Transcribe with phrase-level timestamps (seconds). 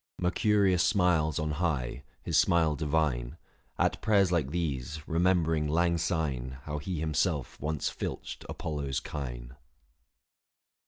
[0.17, 3.37] 169 Mercurius smiles on high, his smile divine,
[3.77, 9.55] 790 At prayers like these, remembering lang syne How he himself once filched Apollo's kine.